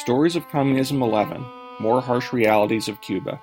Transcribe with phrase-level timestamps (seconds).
[0.00, 1.44] Stories of Communism 11
[1.78, 3.38] More Harsh Realities of Cuba.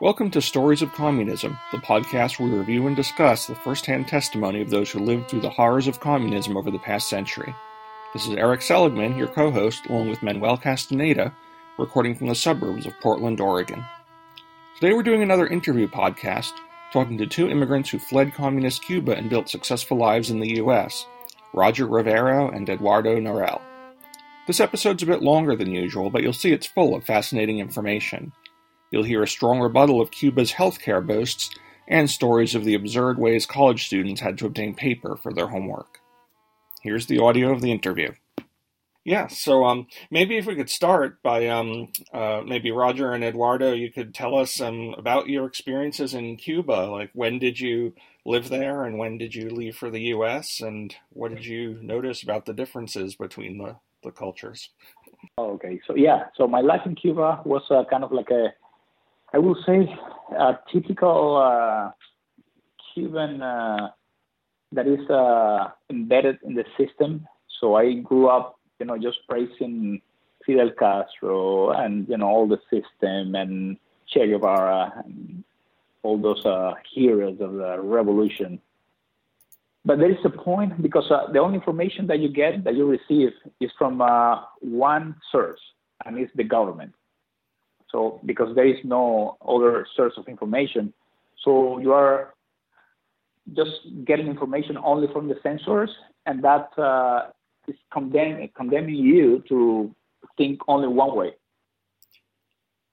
[0.00, 4.08] Welcome to Stories of Communism, the podcast where we review and discuss the first hand
[4.08, 7.54] testimony of those who lived through the horrors of communism over the past century.
[8.14, 11.34] This is Eric Seligman, your co host, along with Manuel Castaneda,
[11.76, 13.84] recording from the suburbs of Portland, Oregon.
[14.76, 16.52] Today we're doing another interview podcast,
[16.94, 21.04] talking to two immigrants who fled communist Cuba and built successful lives in the U.S.
[21.52, 23.60] Roger Rivero and Eduardo Norell.
[24.46, 28.32] This episode's a bit longer than usual, but you'll see it's full of fascinating information.
[28.90, 31.50] You'll hear a strong rebuttal of Cuba's healthcare boasts
[31.86, 36.00] and stories of the absurd ways college students had to obtain paper for their homework.
[36.82, 38.12] Here's the audio of the interview.
[39.04, 43.72] Yeah, so um, maybe if we could start by um, uh, maybe Roger and Eduardo,
[43.72, 46.88] you could tell us um, about your experiences in Cuba.
[46.90, 50.94] Like, when did you live there, and when did you leave for the U.S., and
[51.10, 54.70] what did you notice about the differences between the, the cultures?
[55.38, 58.52] Okay, so yeah, so my life in Cuba was uh, kind of like a,
[59.32, 59.88] I will say,
[60.36, 61.90] a typical uh,
[62.92, 63.90] Cuban uh,
[64.72, 67.26] that is uh, embedded in the system.
[67.60, 70.02] So I grew up you know, just praising
[70.44, 73.76] Fidel Castro and you know all the system and
[74.08, 75.44] Che Guevara and
[76.02, 78.60] all those uh, heroes of the revolution.
[79.84, 82.86] But there is a point because uh, the only information that you get that you
[82.86, 83.30] receive
[83.60, 85.60] is from uh, one source,
[86.04, 86.92] and it's the government.
[87.90, 90.92] So because there is no other source of information,
[91.44, 92.34] so you are
[93.54, 93.72] just
[94.04, 95.90] getting information only from the censors,
[96.26, 97.30] and that uh,
[97.66, 99.92] is condemn, condemning you to
[100.38, 101.32] think only one way.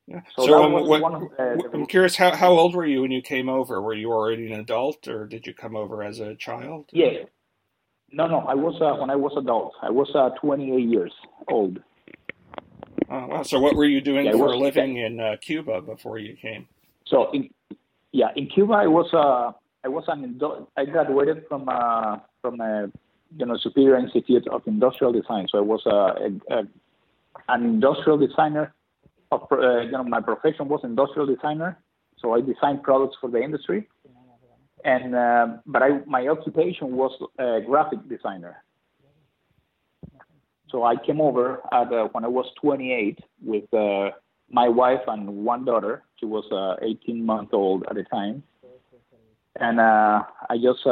[0.10, 0.22] Yeah.
[0.36, 3.22] So, so um, what, of, uh, I'm curious, how, how old were you when you
[3.22, 3.80] came over?
[3.80, 6.90] Were you already an adult, or did you come over as a child?
[6.92, 7.26] Yeah.
[8.12, 8.40] No, no.
[8.40, 9.74] I was uh, when I was adult.
[9.84, 11.14] I was uh, 28 years
[11.48, 11.80] old.
[13.12, 13.44] Oh, wow.
[13.44, 16.68] So what were you doing yeah, for a living in uh, Cuba before you came?
[17.06, 17.52] So in
[18.12, 19.52] yeah, in Cuba, I was uh,
[19.84, 20.40] I was an
[20.76, 22.92] I graduated from uh, from a
[23.38, 25.48] you know, Superior Institute of Industrial Design.
[25.52, 25.90] So I was a,
[26.50, 26.64] a, a
[27.48, 28.74] an industrial designer.
[29.32, 31.78] Of, uh, you know, my profession was industrial designer.
[32.18, 33.88] So I designed products for the industry.
[34.84, 38.64] And uh, but I my occupation was a graphic designer.
[40.72, 44.12] So I came over at, uh, when I was 28 with uh,
[44.52, 46.04] my wife and one daughter.
[46.20, 48.44] She was uh, 18 months old at the time.
[49.60, 50.86] And uh, I just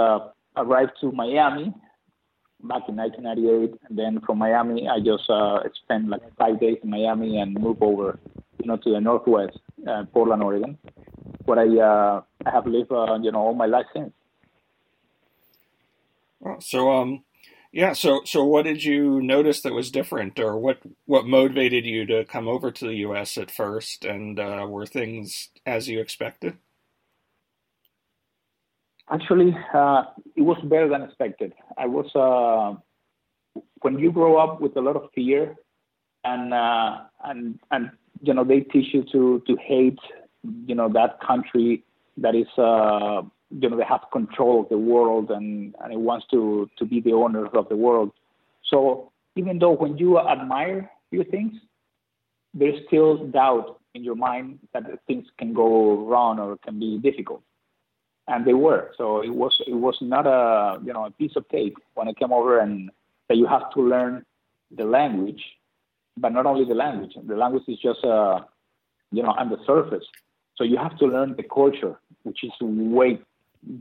[0.56, 1.74] arrived to Miami
[2.64, 3.80] back in 1998.
[3.90, 7.82] And then from Miami, I just uh, spent like five days in Miami and moved
[7.82, 8.20] over,
[8.60, 10.78] you know, to the Northwest, uh, Portland, Oregon,
[11.46, 14.12] where I uh, I have lived, uh, you know, all my life since.
[16.40, 17.24] Well, so um,
[17.72, 17.94] yeah.
[17.94, 22.26] So so what did you notice that was different, or what what motivated you to
[22.26, 23.38] come over to the U.S.
[23.38, 26.58] at first, and uh, were things as you expected?
[29.10, 30.04] Actually, uh,
[30.36, 31.54] it was better than expected.
[31.78, 32.78] I was uh,
[33.82, 35.56] when you grow up with a lot of fear,
[36.26, 37.92] and uh, and and
[38.22, 40.00] you know they teach you to to hate,
[40.66, 41.86] you know that country
[42.18, 46.26] that is uh, you know they have control of the world and and it wants
[46.32, 48.12] to to be the owners of the world.
[48.70, 51.54] So even though when you admire few things,
[52.54, 57.42] there's still doubt in your mind that things can go wrong or can be difficult
[58.28, 58.92] and they were.
[58.98, 62.14] So it was it was not a you know a piece of cake when I
[62.14, 62.90] came over and
[63.30, 64.26] that you have to learn
[64.76, 65.44] the language,
[66.18, 67.14] but not only the language.
[67.26, 68.42] The language is just uh,
[69.12, 70.06] you know on the surface.
[70.56, 73.20] So you have to learn the culture, which is way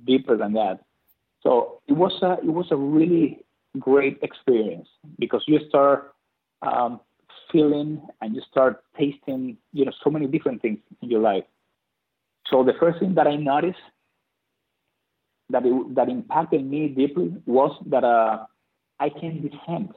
[0.04, 0.80] deeper than that.
[1.42, 3.44] So it was a it was a really
[3.78, 6.14] great experience because you start
[6.62, 7.00] um,
[7.52, 11.44] feeling and you start tasting you know so many different things in your life.
[12.48, 13.78] So the first thing that I noticed
[15.50, 18.46] that it, that impacted me deeply was that uh,
[18.98, 19.92] I can dissent.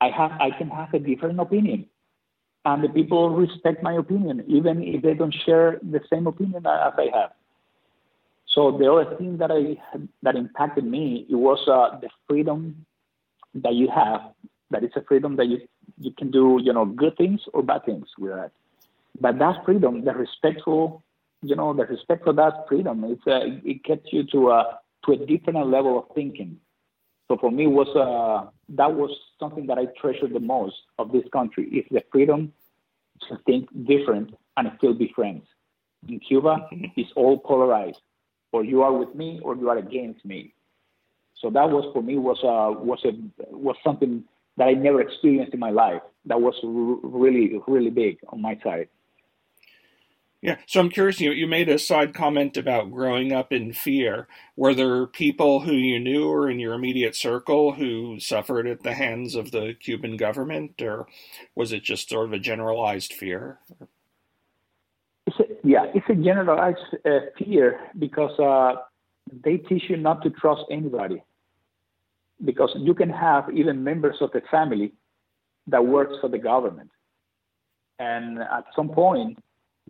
[0.00, 1.86] I have I can have a different opinion,
[2.64, 6.92] and the people respect my opinion even if they don't share the same opinion as
[6.96, 7.30] I have.
[8.54, 9.76] So the other thing that I
[10.22, 12.86] that impacted me it was uh, the freedom
[13.54, 14.32] that you have.
[14.70, 15.60] That it's a freedom that you
[15.98, 18.52] you can do you know good things or bad things with that.
[19.20, 21.02] But that freedom, the respectful
[21.42, 25.12] you know, the respect for that freedom, it's, uh, it gets you to a, to
[25.12, 26.56] a different level of thinking.
[27.28, 31.24] So for me, was uh, that was something that I treasured the most of this
[31.32, 32.52] country is the freedom
[33.28, 35.44] to think different and still be friends.
[36.08, 36.86] In Cuba, mm-hmm.
[36.96, 38.00] it's all polarized,
[38.52, 40.54] or you are with me, or you are against me.
[41.40, 43.12] So that was for me was uh, was a
[43.54, 44.24] was something
[44.56, 46.02] that I never experienced in my life.
[46.24, 48.88] That was really, really big on my side.
[50.40, 51.20] Yeah, so I'm curious.
[51.20, 54.28] You you made a side comment about growing up in fear.
[54.54, 58.94] Were there people who you knew or in your immediate circle who suffered at the
[58.94, 61.08] hands of the Cuban government, or
[61.56, 63.58] was it just sort of a generalized fear?
[65.26, 68.80] It's a, yeah, it's a generalized uh, fear because uh,
[69.44, 71.20] they teach you not to trust anybody.
[72.44, 74.92] Because you can have even members of the family
[75.66, 76.90] that works for the government,
[77.98, 79.36] and at some point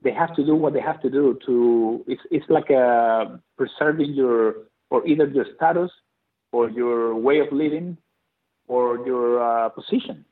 [0.02, 3.36] they have to do what they have to do to it's it's like a uh,
[3.56, 5.90] preserving your or either your status
[6.52, 7.96] or your way of living
[8.66, 10.24] or your uh, position.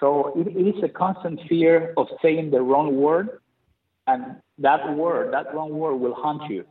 [0.00, 3.40] So it, it is a constant fear of saying the wrong word,
[4.06, 6.64] and that word, that wrong word, will haunt you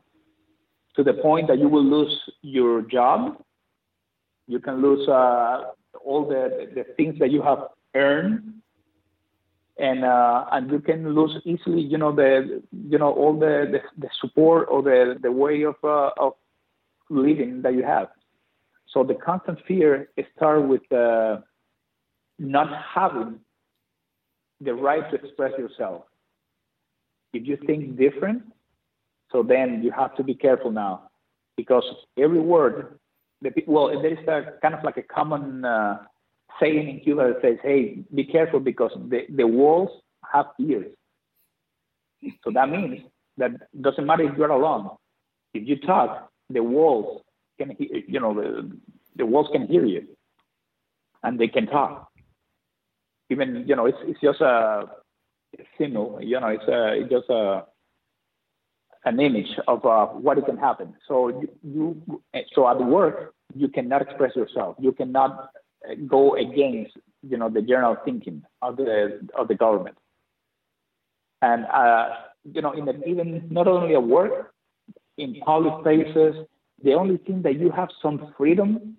[0.95, 3.41] to the point that you will lose your job.
[4.47, 5.71] You can lose uh,
[6.03, 7.59] all the the things that you have
[7.95, 8.60] earned
[9.77, 13.79] and uh, and you can lose easily, you know, the you know all the the,
[13.97, 16.33] the support or the the way of uh, of
[17.09, 18.09] living that you have.
[18.93, 21.37] So the constant fear starts with uh,
[22.37, 23.39] not having
[24.59, 26.03] the right to express yourself.
[27.33, 28.43] If you think different,
[29.31, 31.09] so then you have to be careful now,
[31.55, 31.83] because
[32.17, 32.99] every word,
[33.41, 35.99] the, well, there is a kind of like a common uh,
[36.59, 39.89] saying in Cuba says, hey, be careful because the, the walls
[40.31, 40.91] have ears.
[42.43, 43.01] So that means
[43.37, 43.51] that
[43.81, 44.91] doesn't matter if you're alone.
[45.53, 47.21] If you talk, the walls
[47.57, 48.71] can hear, you know, the,
[49.15, 50.07] the walls can hear you
[51.23, 52.09] and they can talk.
[53.29, 54.89] Even, you know, it's, it's just a,
[55.77, 57.65] symbol, you know, it's, a, it's just a,
[59.03, 60.93] an image of uh, what can happen.
[61.07, 62.21] So you, you,
[62.53, 64.75] so at work, you cannot express yourself.
[64.79, 65.49] You cannot
[66.07, 66.97] go against
[67.27, 69.97] you know the general thinking of the of the government.
[71.41, 72.09] And uh,
[72.43, 74.53] you know, in the, even not only at work,
[75.17, 76.35] in public places,
[76.83, 78.97] the only thing that you have some freedom,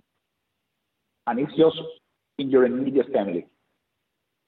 [1.27, 1.81] and it's just
[2.39, 3.47] in your immediate family.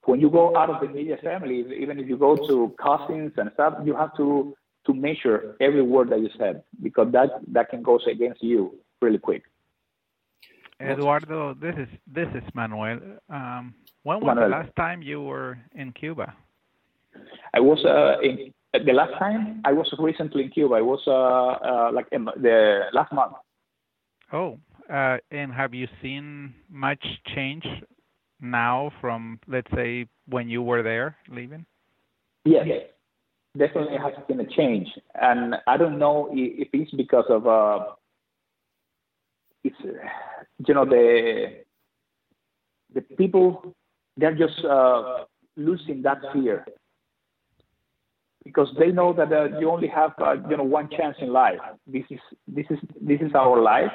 [0.05, 3.51] When you go out of the immediate family, even if you go to cousins and
[3.55, 4.55] stuff, you have to
[4.87, 9.19] to measure every word that you said because that that can go against you really
[9.19, 9.45] quick.
[10.81, 12.99] Eduardo, this is this is Manuel.
[13.29, 14.49] Um, when was Manuel.
[14.49, 16.35] the last time you were in Cuba?
[17.55, 20.75] I was uh, in the last time I was recently in Cuba.
[20.75, 23.35] I was uh, uh, like in the last month.
[24.33, 24.59] Oh,
[24.93, 27.05] uh, and have you seen much
[27.35, 27.65] change
[28.41, 31.65] now from let's say when you were there leaving?
[32.45, 32.67] Yes,
[33.57, 37.93] definitely has been a change, and I don't know if it's because of uh,
[39.65, 39.77] it's
[40.67, 41.65] you know the
[42.95, 43.75] the people
[44.17, 45.25] they're just uh,
[45.57, 46.65] losing that fear
[48.45, 51.59] because they know that uh, you only have uh, you know one chance in life.
[51.87, 53.93] This is this is this is our life,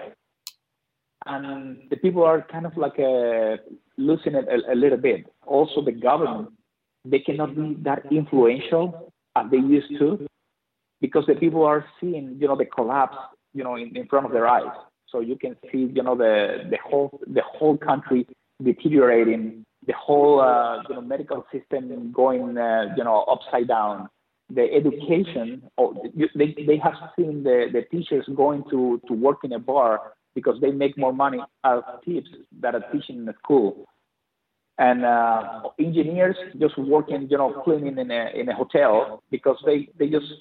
[1.26, 3.58] and the people are kind of like uh,
[3.98, 5.26] losing it a, a little bit.
[5.46, 6.50] Also, the government
[7.06, 10.28] they cannot be that influential as they used to
[11.02, 13.18] because the people are seeing you know the collapse
[13.54, 14.76] you know in, in front of their eyes
[15.12, 18.28] so you can see, you know, the the whole the whole country
[18.64, 24.10] deteriorating, the whole uh, you know medical system going, uh, you know, upside down.
[24.52, 25.96] The education, oh,
[26.36, 30.60] they they have seen the the teachers going to to work in a bar because
[30.62, 33.86] they make more money as tips than are teaching in the school.
[34.80, 39.90] And uh, engineers just working, you know, cleaning in a in a hotel because they
[40.00, 40.32] they just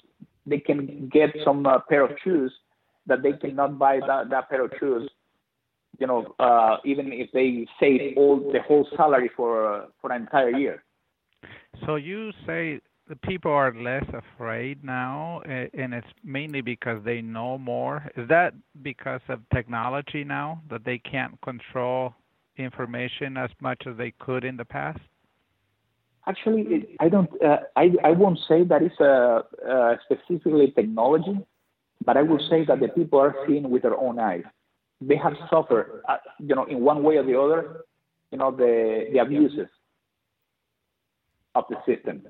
[0.45, 2.51] they can get some uh, pair of shoes
[3.09, 5.09] that they cannot buy that, that pair of shoes
[5.99, 10.21] you know, uh, even if they save all the whole salary for uh, for an
[10.21, 10.83] entire year.
[11.85, 17.57] So you say the people are less afraid now, and it's mainly because they know
[17.57, 18.09] more.
[18.15, 22.13] Is that because of technology now that they can't control
[22.57, 24.99] information as much as they could in the past?
[26.27, 27.29] Actually, I don't.
[27.43, 31.39] Uh, I I won't say that it's a, uh, specifically technology.
[32.05, 34.43] But I will say that the people are seeing with their own eyes.
[35.01, 37.85] They have suffered, uh, you know, in one way or the other,
[38.31, 39.67] you know, the, the abuses
[41.55, 42.21] of the system.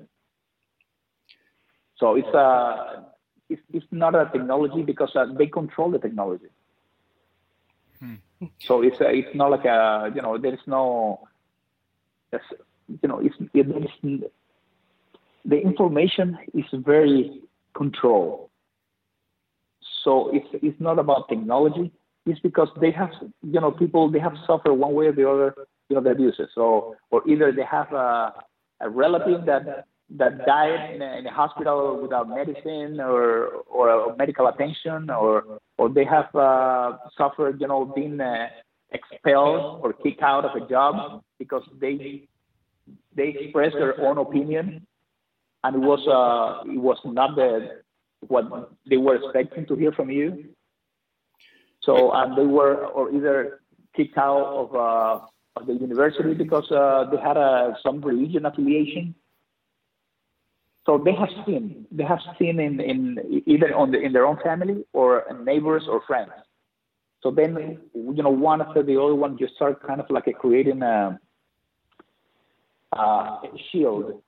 [1.96, 3.02] So it's a uh,
[3.48, 6.46] it's, it's not a technology because uh, they control the technology.
[7.98, 8.14] Hmm.
[8.60, 11.28] So it's a, it's not like a you know there is no
[12.88, 14.30] you know it's it,
[15.44, 17.42] the information is very
[17.74, 18.49] controlled.
[20.04, 21.92] So it's it's not about technology.
[22.26, 23.10] It's because they have
[23.42, 25.54] you know people they have suffered one way or the other
[25.88, 26.48] you know the abuses.
[26.54, 28.32] So or either they have a,
[28.80, 29.86] a relative that
[30.18, 35.88] that died in a, in a hospital without medicine or or medical attention, or or
[35.88, 38.48] they have uh, suffered, you know, being uh,
[38.92, 42.28] expelled or kicked out of a job because they
[43.14, 44.86] they expressed their own opinion,
[45.64, 47.82] and it was uh, it was not the
[48.28, 50.50] what they were expecting to hear from you.
[51.82, 53.60] So they were or either
[53.96, 59.14] kicked out of uh, of the university because uh, they had a, some religion affiliation.
[60.86, 64.38] So they have seen they have seen in, in either on the, in their own
[64.42, 66.32] family or neighbors or friends.
[67.22, 70.32] So then you know one after the other one, you start kind of like a
[70.32, 71.18] creating a,
[72.92, 74.22] a shield.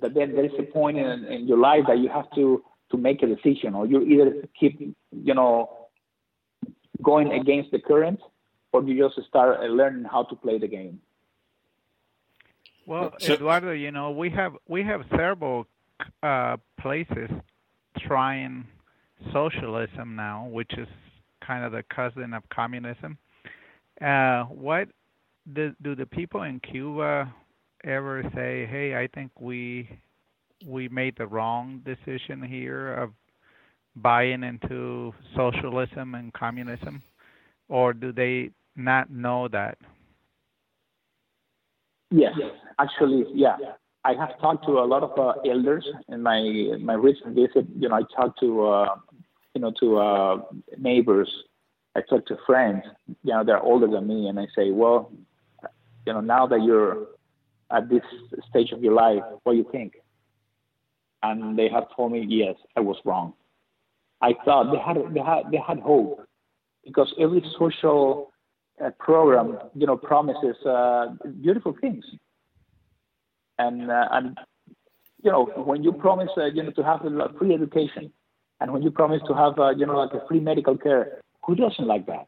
[0.00, 2.98] But then there is a point in, in your life that you have to to
[2.98, 4.80] make a decision, or you either keep
[5.10, 5.88] you know
[7.02, 8.20] going against the current
[8.72, 11.00] or you just start uh, learning how to play the game?
[12.86, 15.66] Well, so, Eduardo, you know we have we have several
[16.22, 17.30] uh, places
[17.98, 18.66] trying
[19.32, 20.88] socialism now, which is
[21.46, 23.18] kind of the cousin of communism.
[24.00, 24.88] Uh, what
[25.52, 27.32] do, do the people in Cuba
[27.84, 28.66] ever say?
[28.70, 29.88] Hey, I think we
[30.66, 33.10] we made the wrong decision here of
[33.96, 37.02] buying into socialism and communism,
[37.68, 39.78] or do they not know that?
[42.10, 42.34] Yes,
[42.78, 43.56] actually, yeah.
[44.04, 47.66] I have talked to a lot of uh, elders in my my recent visit.
[47.78, 48.96] You know, I talked to uh,
[49.54, 50.36] you know to uh,
[50.78, 51.30] neighbors.
[51.94, 52.82] I talked to friends.
[53.22, 55.12] You know, they're older than me, and I say, well,
[56.06, 57.06] you know, now that you're
[57.70, 58.02] at this
[58.50, 59.94] stage of your life, what do you think?
[61.22, 63.34] And they have told me, yes, I was wrong.
[64.20, 66.26] I thought they had they had they had hope
[66.84, 68.32] because every social
[68.84, 71.06] uh, program, you know, promises uh,
[71.40, 72.04] beautiful things.
[73.58, 74.38] And uh, and
[75.22, 78.12] you know, when you promise, uh, you know, to have a free education,
[78.60, 81.54] and when you promise to have, uh, you know, like a free medical care, who
[81.54, 82.26] doesn't like that?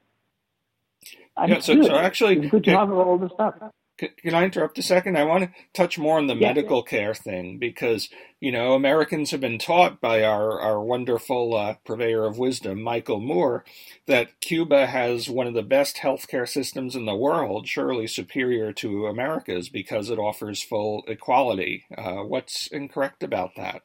[1.37, 3.55] And yeah, so, so actually, it's good to have all the stuff.
[3.97, 5.17] Can I interrupt a second?
[5.17, 8.09] I want to touch more on the yeah, medical care thing because,
[8.41, 13.21] you know, Americans have been taught by our, our wonderful uh, purveyor of wisdom, Michael
[13.21, 13.65] Moore,
[14.07, 19.07] that Cuba has one of the best healthcare systems in the world, surely superior to
[19.07, 21.85] America's because it offers full equality.
[21.97, 23.83] Uh, what's incorrect about that?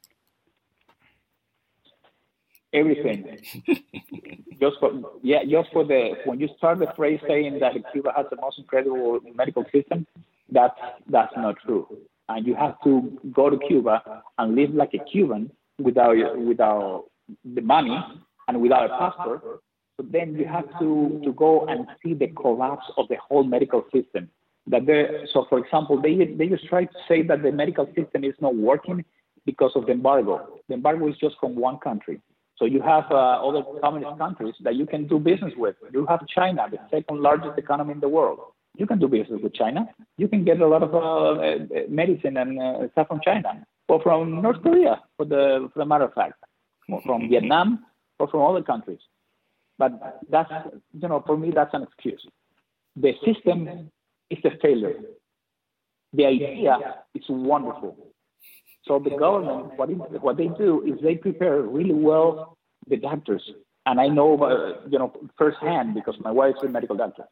[2.74, 3.38] Everything.
[4.62, 8.26] just for yeah, just for the when you start the phrase saying that Cuba has
[8.30, 10.06] the most incredible medical system,
[10.52, 11.88] that's that's not true.
[12.28, 17.06] And you have to go to Cuba and live like a Cuban without without
[17.56, 17.98] the money
[18.48, 19.62] and without a passport.
[19.98, 23.84] But then you have to to go and see the collapse of the whole medical
[23.94, 24.30] system.
[24.68, 24.84] That
[25.34, 28.56] so for example, they they just try to say that the medical system is not
[28.56, 29.04] working
[29.46, 30.60] because of the embargo.
[30.68, 32.22] The embargo is just from one country
[32.60, 35.76] so you have uh, other communist countries that you can do business with.
[35.94, 38.40] You have China, the second largest economy in the world.
[38.78, 39.88] You can do business with China.
[40.18, 41.56] You can get a lot of uh, uh
[41.90, 46.04] medicine and uh, stuff from China or from North Korea, for the, for the matter
[46.04, 46.44] of fact,
[46.90, 47.86] or from Vietnam
[48.20, 49.00] or from other countries.
[49.78, 50.52] But that's,
[50.94, 52.24] you know, for me, that's an excuse.
[52.98, 53.90] The system
[54.30, 54.96] is a failure.
[56.14, 56.78] The idea
[57.16, 57.96] is wonderful.
[58.90, 63.44] So the government, what, it, what they do is they prepare really well the doctors,
[63.86, 67.26] and I know, uh, you know, firsthand because my wife is a medical doctor.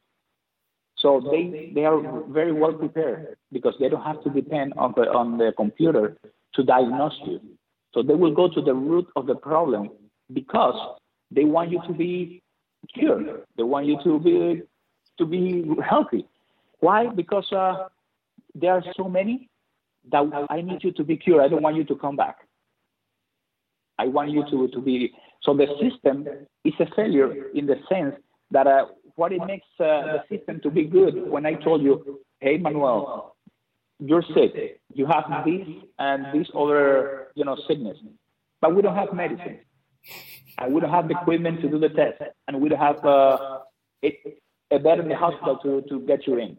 [0.99, 1.99] So they they are
[2.29, 6.17] very well prepared because they don't have to depend on the on the computer
[6.53, 7.39] to diagnose you.
[7.93, 9.89] So they will go to the root of the problem
[10.33, 10.77] because
[11.31, 12.43] they want you to be
[12.93, 13.41] cured.
[13.57, 14.61] They want you to be
[15.17, 16.27] to be healthy.
[16.81, 17.07] Why?
[17.07, 17.87] Because uh,
[18.53, 19.49] there are so many
[20.11, 21.43] that I need you to be cured.
[21.43, 22.37] I don't want you to come back.
[23.99, 25.13] I want you to, to be.
[25.43, 26.27] So the system
[26.63, 28.15] is a failure in the sense
[28.51, 28.85] that uh,
[29.15, 29.83] what it makes uh,
[30.13, 33.35] the system to be good when I told you, hey, Manuel,
[33.99, 34.79] you're sick.
[34.93, 37.97] You have this and this other, you know, sickness,
[38.61, 39.59] but we don't have medicine,
[40.59, 43.59] and we don't have the equipment to do the test, and we don't have uh,
[44.05, 44.19] a,
[44.71, 46.57] a bed in the hospital to, to get you in.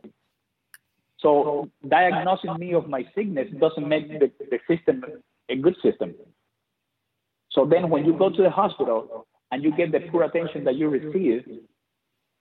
[1.21, 5.05] So diagnosing me of my sickness doesn't make the, the system
[5.49, 6.15] a good system.
[7.51, 10.77] So then when you go to the hospital and you get the poor attention that
[10.77, 11.43] you receive,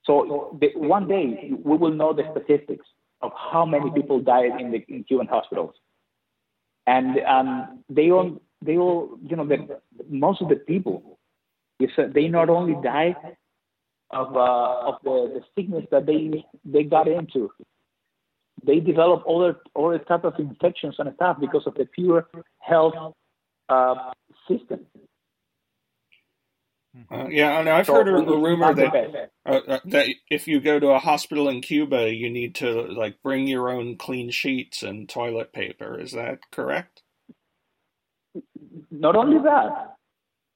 [0.03, 2.85] so the, one day we will know the statistics
[3.21, 5.73] of how many people died in the in Cuban hospitals.
[6.85, 9.79] And um, they all, they all, you know, the,
[10.09, 11.19] most of the people,
[11.79, 13.15] is, uh, they not only die
[14.11, 17.49] of, uh, of the, the sickness that they, they got into,
[18.63, 22.27] they develop other other type of infections and stuff because of the pure
[22.59, 23.13] health
[23.69, 24.11] uh,
[24.47, 24.85] system.
[27.11, 30.59] Uh, yeah, and I've so heard a, a rumor that uh, uh, that if you
[30.59, 34.81] go to a hospital in Cuba, you need to like bring your own clean sheets
[34.81, 35.99] and toilet paper.
[35.99, 37.03] Is that correct?
[38.89, 39.95] Not only that,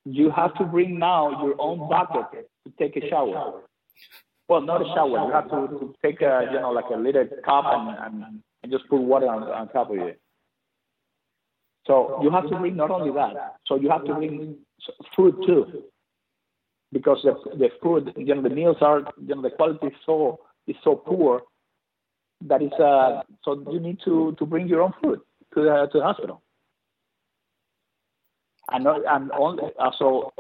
[0.05, 3.61] you have to bring now your own bucket to take a shower.
[4.51, 5.25] Well, not a shower.
[5.27, 8.69] You have to, to take a you know like a little cup and, and, and
[8.69, 10.19] just put water on, on top of it.
[11.87, 13.55] So you have to bring not only that.
[13.65, 14.57] So you have to bring
[15.15, 15.83] food too
[16.91, 20.41] because the, the food, you know, the meals are, you know, the quality is so
[20.67, 21.43] is so poor
[22.41, 25.21] that is uh, so you need to to bring your own food
[25.53, 26.41] to the to the hospital.
[28.69, 30.33] And and also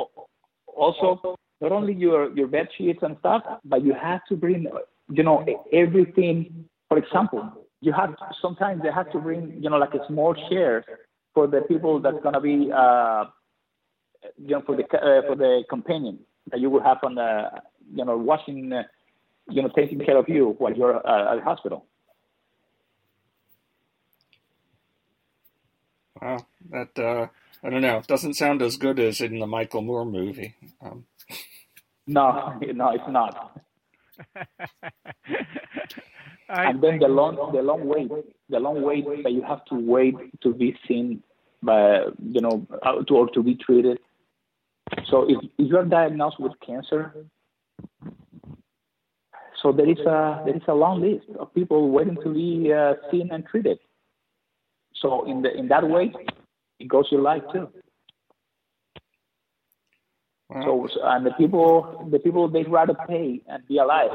[0.67, 4.67] also not only your your bed sheets and stuff, but you have to bring
[5.11, 6.65] you know everything.
[6.89, 7.49] For example,
[7.79, 10.83] you have to, sometimes they have to bring you know like a small share
[11.33, 13.25] for the people that's gonna be uh,
[14.37, 17.49] you know for the uh, for the companion that you will have on the,
[17.93, 18.83] you know, watching, uh,
[19.49, 21.85] you know, taking care of you while you're uh, at the hospital.
[26.21, 27.27] Wow, that uh,
[27.63, 27.97] I don't know.
[27.97, 30.55] It doesn't sound as good as in the Michael Moore movie.
[30.81, 31.05] Um.
[32.07, 33.61] No, no, it's not.
[36.49, 38.09] and then the long, the long wait,
[38.49, 41.23] the long wait that you have to wait to be seen
[41.63, 43.99] by, you know, uh, to or to be treated
[45.09, 47.13] so if, if you are diagnosed with cancer,
[49.61, 52.93] so there is a there is a long list of people waiting to be uh,
[53.11, 53.79] seen and treated.
[54.95, 56.13] So in the in that way,
[56.79, 57.69] it goes your life too.
[60.51, 60.87] Wow.
[60.91, 64.11] So and the people the people they'd rather pay and be alive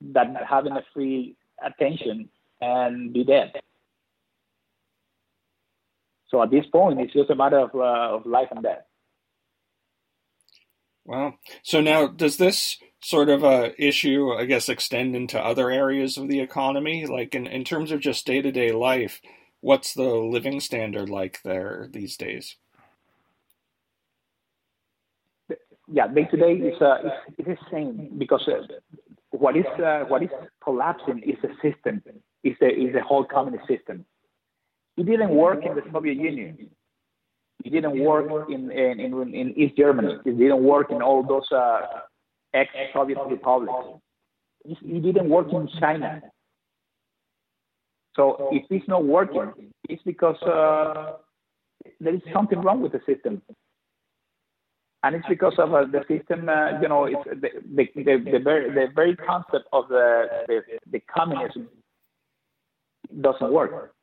[0.00, 2.30] than having a free attention
[2.62, 3.52] and be dead.
[6.28, 8.84] So at this point, it's just a matter of uh, of life and death.
[11.04, 16.16] Well, so now does this sort of uh, issue, I guess, extend into other areas
[16.16, 17.04] of the economy?
[17.04, 19.20] Like in, in terms of just day to day life,
[19.60, 22.56] what's the living standard like there these days?
[25.92, 26.98] Yeah, day to day is uh,
[27.36, 28.62] it's, the same because uh,
[29.30, 30.28] what is uh, what is
[30.62, 32.02] collapsing is the system,
[32.44, 34.04] is the is the whole communist system.
[34.96, 36.70] It didn't work in the Soviet Union.
[37.64, 40.14] It didn't work in, in, in, in East Germany.
[40.24, 41.80] It didn't work in all those uh,
[42.54, 44.00] ex-Soviet republics.
[44.64, 46.22] It didn't work in China.
[48.16, 51.12] So if it's not working, it's because uh,
[52.00, 53.42] there is something wrong with the system.
[55.02, 58.38] And it's because of uh, the system, uh, you know, it's the, the, the, the,
[58.38, 60.60] very, the very concept of the, the,
[60.90, 61.68] the communism
[63.20, 63.94] doesn't work.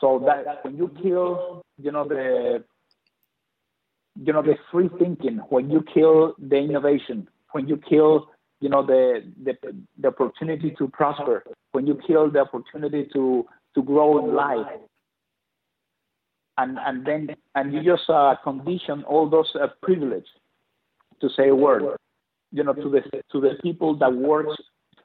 [0.00, 2.64] So that when you kill, you know, the
[4.20, 8.28] you know the free thinking, when you kill the innovation, when you kill,
[8.60, 9.54] you know, the the,
[10.00, 14.66] the opportunity to prosper, when you kill the opportunity to to grow in life,
[16.58, 20.26] and and then and you just uh, condition all those uh, privilege
[21.20, 21.96] to say a word,
[22.50, 24.46] you know, to the to the people that work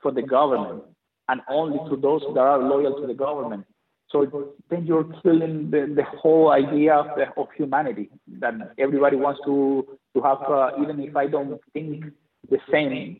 [0.01, 0.83] for the government,
[1.29, 3.65] and only to those that are loyal to the government.
[4.09, 9.41] So then you're killing the, the whole idea of, the, of humanity that everybody wants
[9.45, 12.05] to, to have, uh, even if I don't think
[12.49, 13.19] the same,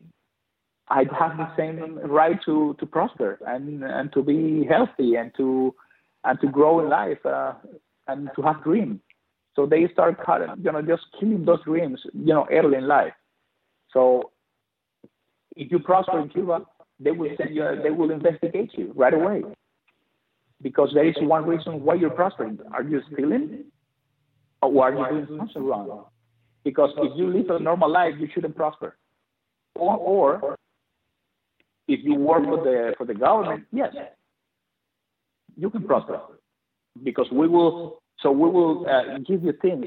[0.88, 5.76] I have the same right to, to prosper and, and to be healthy and to,
[6.24, 7.54] and to grow in life uh,
[8.08, 9.00] and to have dreams.
[9.56, 13.14] So they start cutting, you know, just killing those dreams, you know, early in life.
[13.92, 14.32] So
[15.56, 16.62] if you prosper in Cuba,
[17.00, 19.44] they will send you, they will investigate you right away
[20.62, 22.60] because there is one reason why you're prospering.
[22.74, 23.66] Are you stealing?
[24.62, 26.06] Or are you doing something wrong?
[26.64, 28.98] Because if you live a normal life, you shouldn't prosper.
[29.76, 30.56] Or, or
[31.88, 33.94] if you work for the for the government, yes,
[35.56, 36.20] you can prosper.
[37.04, 39.86] Because we will, so we will uh, give you things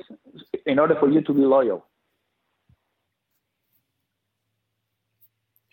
[0.67, 1.87] in order for you to be loyal.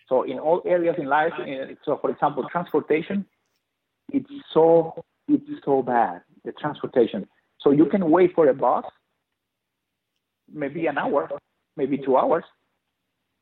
[0.08, 3.26] So in all areas in life, uh, so for example, transportation,
[4.10, 7.28] it's so it's so bad the transportation.
[7.60, 8.84] So you can wait for a bus,
[10.52, 11.28] maybe an hour,
[11.76, 12.44] maybe two hours,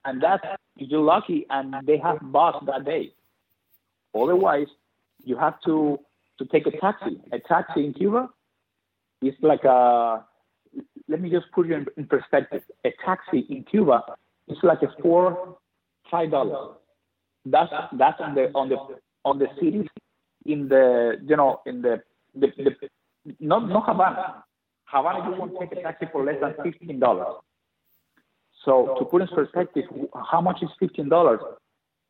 [0.05, 0.43] and that's
[0.77, 3.13] if you're lucky and they have bus that day.
[4.15, 4.67] Otherwise,
[5.25, 5.99] you have to
[6.39, 7.21] to take a taxi.
[7.33, 8.29] A taxi in Cuba
[9.23, 10.25] is like a
[11.09, 12.63] let me just put you in, in perspective.
[12.85, 14.03] A taxi in Cuba
[14.49, 15.57] is like a four
[16.11, 16.77] five dollars.
[17.45, 18.77] That's that's on the on the
[19.25, 19.87] on the cities
[20.45, 22.03] in the you know in the
[22.35, 22.89] the, the
[23.41, 24.45] not not Havana.
[24.85, 27.43] Havana you won't take a taxi for less than fifteen dollars.
[28.65, 29.85] So to put in perspective,
[30.31, 31.41] how much is fifteen dollars?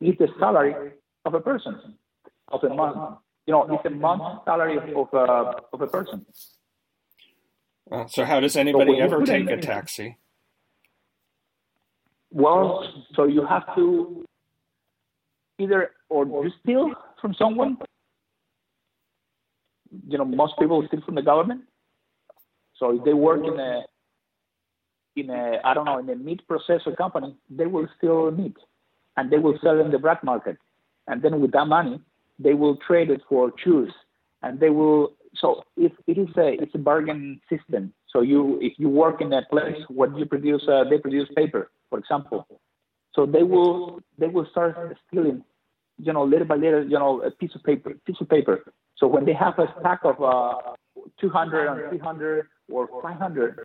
[0.01, 0.91] Is the salary
[1.25, 1.95] of a person
[2.49, 3.17] of a month.
[3.47, 6.25] You know, it's a month salary of a uh, of a person.
[7.85, 10.17] Well, so how does anybody so ever take a taxi?
[12.29, 14.25] Well, so you have to
[15.59, 17.77] either or you steal from someone.
[20.09, 21.61] You know, most people steal from the government.
[22.75, 23.83] So if they work in a
[25.15, 28.57] in a I don't know in a meat processor company, they will steal meat
[29.15, 30.57] and they will sell in the black market,
[31.07, 32.01] and then with that money,
[32.39, 33.91] they will trade it for shoes,
[34.41, 35.13] and they will.
[35.35, 37.93] So it, it is a it's a bargain system.
[38.11, 41.71] So you if you work in a place where you produce uh, they produce paper,
[41.89, 42.47] for example,
[43.13, 45.43] so they will they will start stealing,
[45.97, 48.63] you know, little by little, you know, a piece of paper, piece of paper.
[48.97, 50.73] So when they have a stack of uh,
[51.19, 53.63] 200 and 300 or 500,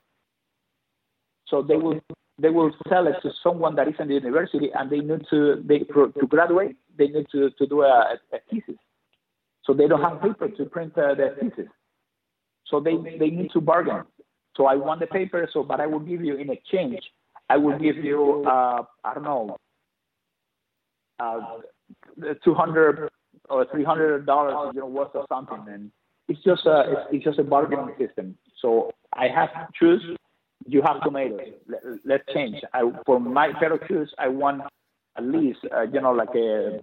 [1.49, 2.01] so they will
[2.39, 5.63] they will sell it to someone that is in the university and they need to
[5.67, 8.77] they to graduate they need to, to do a, a thesis.
[9.65, 11.71] So they don't have paper to print uh, their thesis.
[12.67, 14.05] So they they need to bargain.
[14.57, 17.01] So i want the paper so but i will give you in exchange
[17.49, 19.57] i will give you uh, i don't know
[21.21, 21.41] uh,
[22.45, 23.09] 200
[23.49, 25.91] or 300 dollars you know worth of something and
[26.29, 28.37] it's just a it's, it's just a bargaining system.
[28.61, 30.17] So i have to choose
[30.67, 31.41] you have tomatoes.
[32.05, 32.57] Let, us change.
[32.73, 34.63] I, for my pair of shoes, I want
[35.17, 36.81] at least, uh, you know, like a,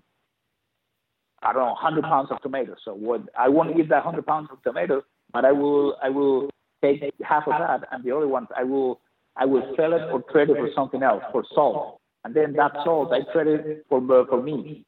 [1.42, 2.78] I don't know, 100 pounds of tomatoes.
[2.84, 6.50] So what I won't eat that 100 pounds of tomatoes, but I will, I will
[6.82, 9.00] take half of that, and the other ones I will,
[9.36, 12.72] I will sell it or trade it for something else, for salt, and then that
[12.84, 14.86] salt I trade it for for me,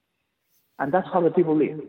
[0.79, 1.81] and that's how the people live.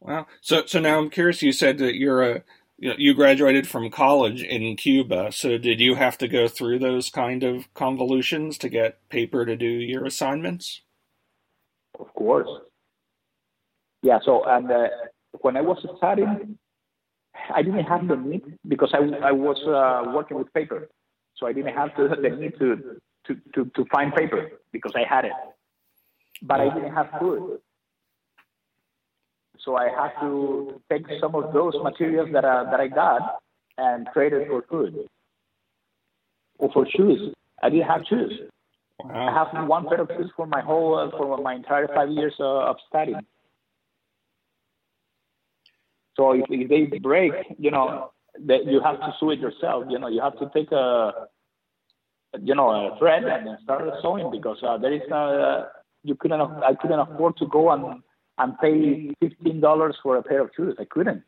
[0.00, 0.26] Wow.
[0.40, 1.42] So, so now I'm curious.
[1.42, 2.42] You said that you're a
[2.78, 7.42] you graduated from college in Cuba, so did you have to go through those kind
[7.42, 10.82] of convolutions to get paper to do your assignments?
[11.98, 12.48] Of course.
[14.02, 14.18] Yeah.
[14.24, 14.88] So, and uh,
[15.40, 16.58] when I was studying,
[17.52, 20.88] I didn't have the need because I I was uh, working with paper,
[21.36, 25.02] so I didn't have to, the need to, to to to find paper because I
[25.08, 25.32] had it,
[26.42, 27.58] but I didn't have food.
[29.68, 33.20] So I had to take some of those materials that I, that I got
[33.76, 35.06] and trade it for food
[36.56, 37.34] or for shoes.
[37.62, 38.32] I didn't have shoes.
[39.04, 39.28] Wow.
[39.28, 42.32] I have one pair of shoes for my whole uh, for my entire five years
[42.40, 43.20] uh, of studying.
[46.16, 48.12] So if, if they break, you know,
[48.46, 49.84] that you have to sew it yourself.
[49.90, 51.28] You know, you have to take a,
[52.40, 55.66] you know, a thread and then start sewing because uh, there is uh,
[56.04, 58.02] you couldn't I couldn't afford to go and
[58.38, 60.74] and pay fifteen dollars for a pair of shoes.
[60.78, 61.22] I couldn't.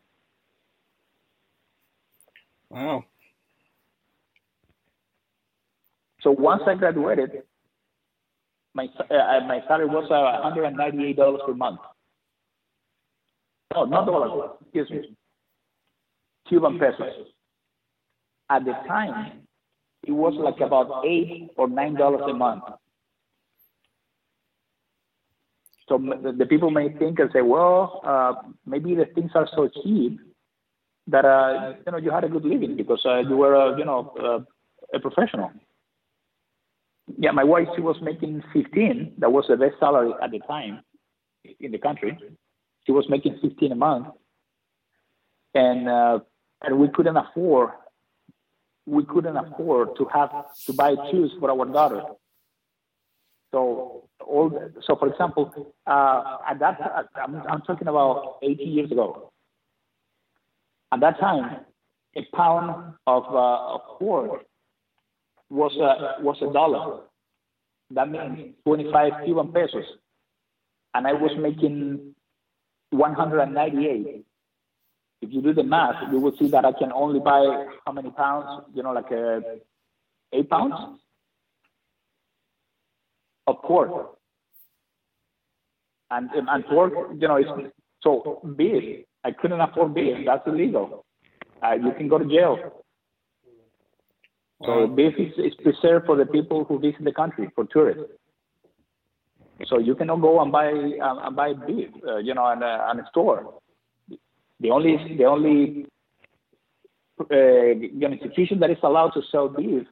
[2.71, 3.05] Wow.
[6.23, 7.43] So once I graduated,
[8.75, 11.81] my uh, my salary was uh, one hundred and ninety eight dollars per month.
[13.75, 14.51] No, not dollars.
[14.63, 15.17] Excuse me.
[16.49, 17.27] Cuban pesos.
[18.51, 19.43] At the time,
[20.07, 22.65] it was like about eight or nine dollars a month.
[25.91, 30.21] So the people may think and say, well, uh, maybe the things are so cheap
[31.09, 33.85] that uh, you know you had a good living because uh, you were uh, you
[33.85, 35.51] know uh, a professional.
[37.19, 39.15] Yeah, my wife she was making 15.
[39.19, 40.85] That was the best salary at the time
[41.59, 42.17] in the country.
[42.87, 44.07] She was making 15 a month,
[45.57, 46.21] and uh,
[46.63, 47.71] and we couldn't afford
[48.87, 50.31] we couldn't afford to have
[50.67, 52.03] to buy shoes for our daughter.
[53.53, 54.51] So all
[54.87, 56.79] so for example, uh, at that
[57.17, 59.33] I'm, I'm talking about 80 years ago.
[60.93, 61.61] At that time,
[62.17, 64.45] a pound of uh, of pork
[65.49, 67.03] was a was a dollar.
[67.93, 69.85] That means 25 Cuban pesos,
[70.95, 72.15] and I was making
[72.91, 74.25] 198.
[75.23, 78.11] If you do the math, you will see that I can only buy how many
[78.11, 78.65] pounds?
[78.75, 79.41] You know, like uh,
[80.33, 81.01] eight pounds
[83.51, 84.17] of pork.
[86.11, 89.05] And and pork, you know, it's, so beef.
[89.25, 90.17] I couldn't afford beef.
[90.27, 91.05] That's illegal.
[91.63, 92.85] Uh, you can go to jail.
[94.65, 98.05] So beef is, is preserved for the people who visit the country for tourists.
[99.67, 102.91] So you cannot go and buy um, and buy beef, uh, you know, in a,
[102.91, 103.61] in a store.
[104.61, 105.87] The only the only
[107.21, 109.87] uh, institution that is allowed to sell beef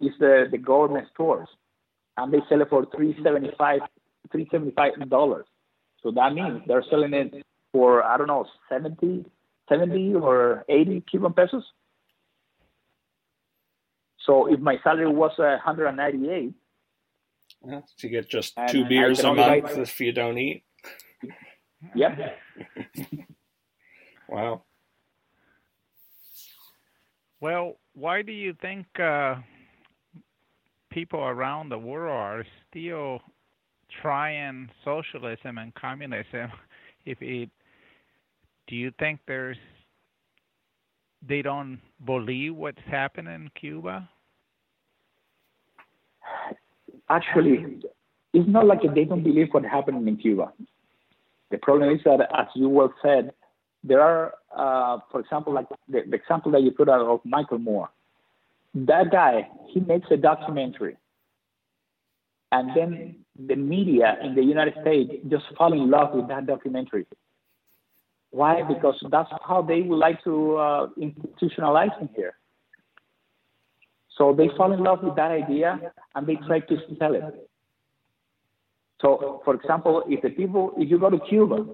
[0.00, 1.48] is the, the government stores
[2.16, 3.80] and they sell it for three seventy five
[4.30, 5.46] three seventy five dollars.
[6.02, 9.24] So that means they're selling it for I don't know 70,
[9.68, 11.64] 70 or 80 Cuban pesos.
[14.26, 16.54] So if my salary was uh, 198,
[17.64, 19.72] yeah, to get just two beers a month buy...
[19.72, 20.64] if you don't eat.
[21.94, 22.38] Yep.
[24.28, 24.62] wow.
[27.40, 29.36] Well, why do you think uh,
[30.92, 33.20] people around the world are still
[34.00, 36.50] trying socialism and communism?
[37.04, 37.50] If it,
[38.68, 39.56] do you think there's
[41.26, 44.08] they don't believe what's happening in Cuba?
[47.08, 47.80] Actually,
[48.32, 50.52] it's not like they don't believe what happened in Cuba.
[51.50, 53.32] The problem is that, as you well said,
[53.84, 57.58] there are, uh, for example, like the, the example that you put out of Michael
[57.58, 57.90] Moore.
[58.74, 60.96] That guy, he makes a documentary,
[62.50, 67.06] and then the media in the United States just fall in love with that documentary.
[68.30, 68.62] Why?
[68.62, 72.34] Because that's how they would like to uh, institutionalize in here.
[74.16, 77.48] So they fall in love with that idea and they try to sell it.
[79.00, 81.66] So, for example, if the people, if you go to Cuba,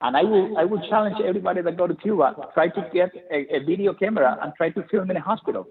[0.00, 3.56] and I will, I will challenge everybody that go to Cuba, try to get a,
[3.56, 5.66] a video camera and try to film in a hospital,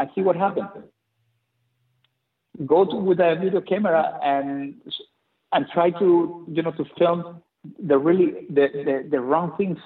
[0.00, 0.68] and see what happens.
[2.66, 4.74] Go to, with a video camera and
[5.52, 7.42] and try to, you know, to film
[7.78, 9.78] the really the, the, the wrong things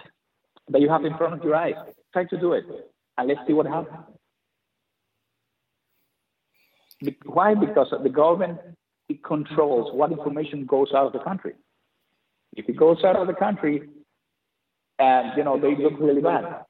[0.68, 1.74] that you have in front of your eyes.
[2.12, 2.64] Try to do it,
[3.18, 3.98] and let's see what happens.
[7.24, 7.54] Why?
[7.54, 8.58] Because the government
[9.08, 11.54] it controls what information goes out of the country.
[12.56, 13.88] If it goes out of the country,
[14.98, 16.64] and you know they look really bad,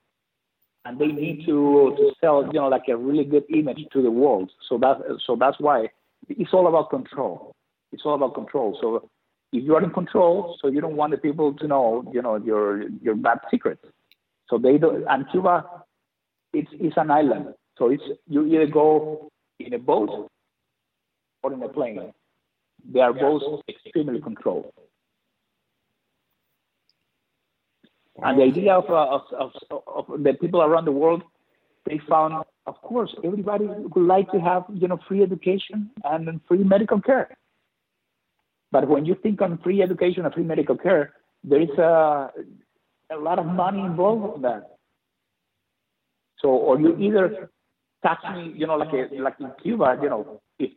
[0.84, 4.10] and they need to to sell you know like a really good image to the
[4.10, 4.50] world.
[4.68, 5.88] So that so that's why
[6.28, 7.54] it's all about control.
[7.92, 8.76] It's all about control.
[8.80, 9.08] So
[9.52, 12.36] if you are in control, so you don't want the people to know you know
[12.36, 13.84] your your bad secrets.
[14.48, 15.04] So they don't.
[15.08, 15.64] And Cuba,
[16.52, 17.54] it's it's an island.
[17.78, 20.30] So it's you either go in a boat
[21.42, 22.12] or in a plane.
[22.92, 24.72] They are both extremely controlled.
[28.22, 31.22] And the idea of, uh, of, of, of, the people around the world,
[31.84, 36.62] they found, of course, everybody would like to have, you know, free education and free
[36.62, 37.36] medical care.
[38.70, 42.30] But when you think on free education and free medical care, there is a,
[43.10, 44.76] a lot of money involved in that.
[46.38, 47.50] So, or you either
[48.04, 50.70] tax me, you know, like a, like in Cuba, you know, if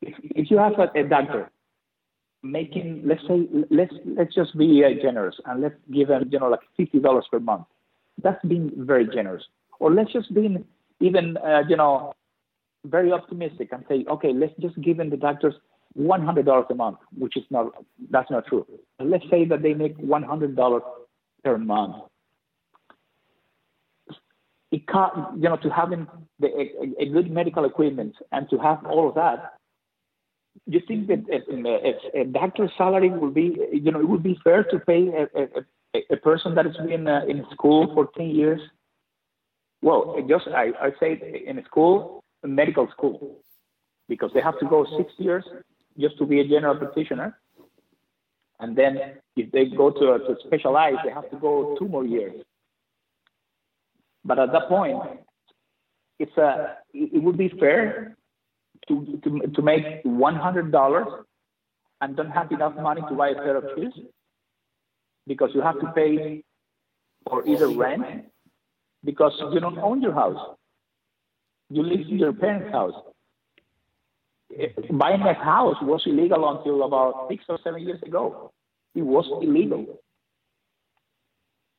[0.00, 1.50] if, if you have a, a doctor
[2.42, 6.48] making, let's say, let's let's just be uh, generous and let's give them, you know,
[6.48, 7.66] like fifty dollars per month.
[8.22, 9.44] That's being very generous.
[9.80, 10.64] Or let's just be
[11.00, 12.12] even, uh, you know,
[12.84, 15.54] very optimistic and say, okay, let's just give them the doctors
[15.94, 17.72] one hundred dollars a month, which is not
[18.10, 18.66] that's not true.
[19.00, 20.82] Let's say that they make one hundred dollars
[21.44, 21.96] per month.
[24.70, 26.06] It can't, you know, to having
[26.38, 29.54] the, a, a good medical equipment and to have all of that,
[30.66, 34.00] you think that uh, um, uh, if, if a doctor's salary would be, you know,
[34.00, 37.44] it would be fair to pay a, a, a person that has been uh, in
[37.52, 38.60] school for 10 years?
[39.82, 43.38] Well, just I, I say in school, medical school,
[44.08, 45.44] because they have to go six years
[45.98, 47.38] just to be a general practitioner.
[48.60, 48.98] And then
[49.36, 52.34] if they go to, uh, to specialize, they have to go two more years.
[54.24, 54.98] But at that point,
[56.18, 58.17] it's a, it would be fair
[58.88, 61.22] to, to, to make $100
[62.00, 63.94] and don't have enough money to buy a pair of shoes
[65.26, 66.42] because you have to pay
[67.28, 68.26] for either rent
[69.04, 70.56] because you don't own your house.
[71.70, 72.94] You live in your parents' house.
[74.90, 78.50] Buying a house was illegal until about six or seven years ago.
[78.94, 80.00] It was illegal.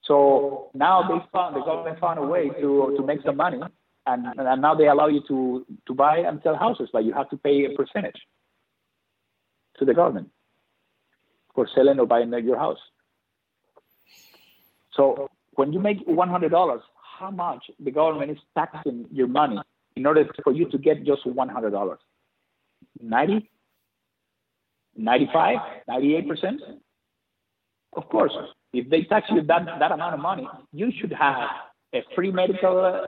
[0.04, 3.60] So now they found the government found a way to to make some money
[4.10, 7.30] and, and now they allow you to, to buy and sell houses, but you have
[7.30, 8.20] to pay a percentage
[9.78, 10.30] to the government
[11.54, 12.80] for selling or buying your house.
[14.94, 16.80] So when you make $100,
[17.20, 19.60] how much the government is taxing your money
[19.96, 21.98] in order for you to get just $100?
[23.02, 23.50] 90?
[24.98, 25.58] 95?
[25.90, 26.54] 98%?
[27.94, 28.34] Of course,
[28.74, 31.50] if they tax you that, that amount of money, you should have
[31.94, 33.06] a free medical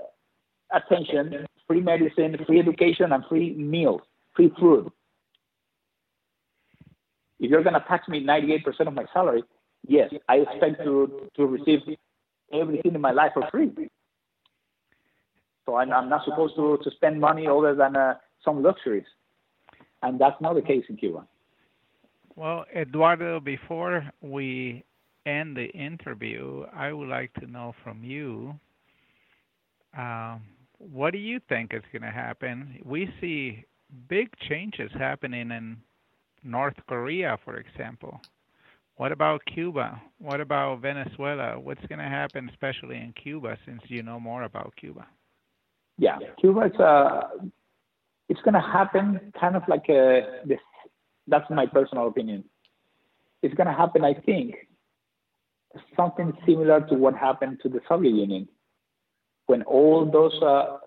[0.74, 4.02] attention, free medicine, free education, and free meals,
[4.36, 4.92] free food.
[7.40, 9.44] If you're going to tax me 98% of my salary,
[9.88, 11.80] yes, I expect to, to receive
[12.54, 13.72] everything in my life for free.
[15.66, 19.06] So I'm, I'm not supposed to, to spend money other than uh, some luxuries.
[20.04, 21.26] And that's not the case in Cuba.
[22.36, 24.84] Well, Eduardo, before we
[25.26, 28.60] end the interview, I would like to know from you
[29.98, 30.42] um,
[30.89, 32.80] what do you think is going to happen?
[32.84, 33.65] We see
[34.10, 35.78] big changes happening in
[36.44, 38.20] North Korea, for example.
[38.96, 40.02] What about Cuba?
[40.20, 41.60] What about Venezuela?
[41.60, 45.06] What's going to happen, especially in Cuba, since you know more about Cuba?
[45.98, 47.22] Yeah, Cuba uh,
[48.30, 50.60] it's going to happen kind of like a, this.
[51.28, 52.44] That's my personal opinion.
[53.44, 54.56] It's going to happen, I think,
[55.96, 58.48] something similar to what happened to the Soviet Union
[59.52, 60.78] when all those uh,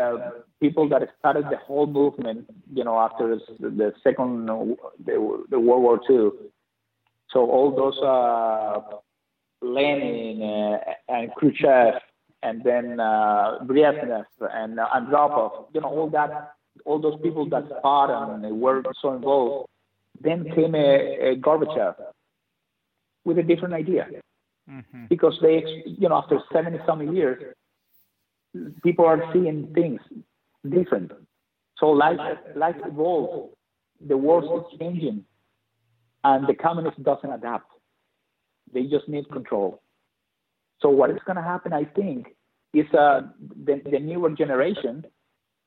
[0.00, 5.82] uh, people that started the whole movement, you know, after the second the, the World
[5.82, 6.30] War II.
[7.28, 8.96] So all those uh,
[9.60, 10.78] Lenin uh,
[11.14, 12.00] and Khrushchev,
[12.42, 16.54] and then uh, Brezhnev and uh, Andropov, you know, all that,
[16.86, 19.68] all those people that fought and were so involved.
[20.22, 21.96] Then came a, a Gorbachev
[23.26, 24.06] with a different idea,
[24.70, 25.06] mm-hmm.
[25.08, 27.54] because they, you know, after seventy some years,
[28.82, 30.00] people are seeing things
[30.68, 31.12] different.
[31.78, 32.18] So life
[32.54, 33.54] life evolves.
[34.06, 35.24] The world is changing,
[36.24, 37.70] and the communist doesn't adapt.
[38.72, 39.82] They just need control.
[40.80, 42.34] So what is going to happen, I think,
[42.74, 43.22] is uh,
[43.64, 45.04] the, the newer generation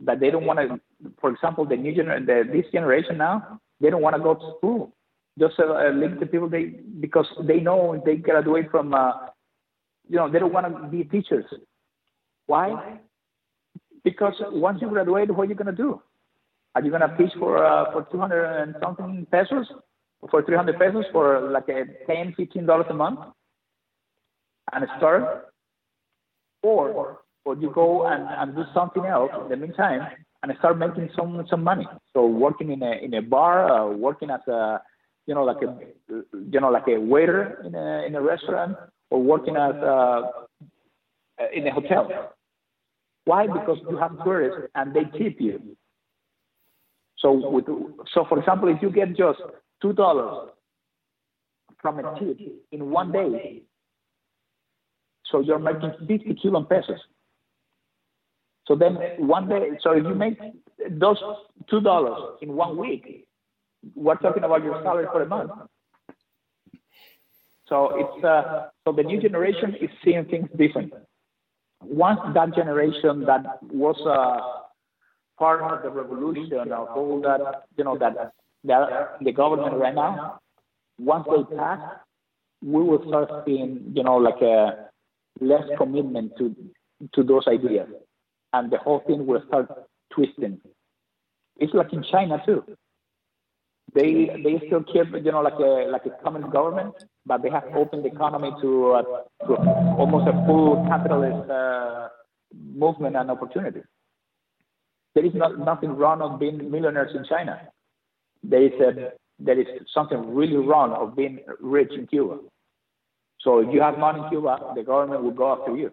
[0.02, 0.80] that they don't want to.
[1.22, 4.54] For example, the new gener- the, this generation now, they don't want to go to
[4.58, 4.95] school.
[5.38, 8.94] Just uh, link the people they because they know they graduate from.
[8.94, 9.12] Uh,
[10.08, 11.46] you know, they don't want to be teachers.
[12.46, 13.00] Why?
[14.04, 16.02] Because once you graduate, what are you going to do?
[16.76, 19.66] Are you going to teach for uh, for 200 and something pesos,
[20.30, 23.20] for 300 pesos, for like a 10, 15 dollars a month,
[24.74, 25.52] and start,
[26.62, 30.02] or or you go and, and do something else in the meantime
[30.44, 31.88] and start making some some money.
[32.14, 34.82] So working in a in a bar, uh, working as a
[35.26, 35.78] you know like a
[36.52, 38.78] you know like a waiter in a in a restaurant,
[39.10, 40.32] or working as a,
[41.54, 42.34] in a hotel.
[43.26, 43.48] Why?
[43.48, 45.76] Because you have tourists and they tip you.
[47.18, 47.66] So, with,
[48.14, 49.40] so for example, if you get just
[49.82, 50.50] two dollars
[51.82, 52.38] from a tip
[52.72, 53.64] in one day,
[55.32, 57.00] so you're making 50 Cuban pesos.
[58.68, 60.38] So then one day, so if you make
[60.90, 61.18] those
[61.70, 63.15] two dollars in one week,
[63.96, 65.52] we're talking about your salary for a month.
[67.68, 70.94] So it's uh, so the new generation is seeing things different
[71.88, 74.66] once that generation that was uh,
[75.38, 80.40] part of the revolution of all that, you know, that, that the government right now,
[81.00, 81.80] once they pass,
[82.62, 84.88] we will start seeing, you know, like a
[85.40, 86.56] less commitment to
[87.14, 87.90] to those ideas,
[88.54, 89.68] and the whole thing will start
[90.14, 90.60] twisting.
[91.58, 92.64] It's like in China too.
[93.96, 96.94] They they still keep, you know, like a like a common government,
[97.26, 99.02] but they have opened the economy to, uh,
[99.48, 99.56] to
[99.98, 102.10] almost a full capitalist uh,
[102.54, 103.80] movement and opportunity.
[105.14, 107.62] There is not, nothing wrong of being millionaires in China.
[108.44, 112.40] There is a, there is something really wrong of being rich in Cuba.
[113.40, 115.92] So if you have money in Cuba, the government will go after you.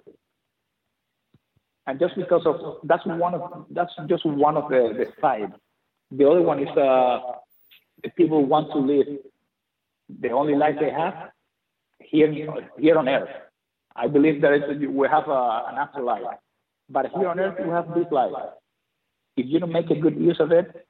[1.87, 5.53] And just because of that's one of that's just one of the, the sides.
[6.11, 7.19] The other one is uh,
[8.03, 9.07] the people want to live
[10.21, 11.31] the only life they have
[12.01, 12.33] here
[12.79, 13.29] here on earth.
[13.95, 14.53] I believe that
[14.91, 16.39] we have a, an afterlife,
[16.89, 18.33] but here on earth we have this life.
[19.37, 20.87] If you don't make a good use of it,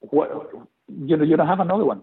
[0.00, 0.50] what,
[0.88, 2.02] you you don't have another one.